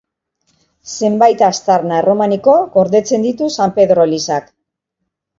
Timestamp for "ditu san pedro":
3.27-4.07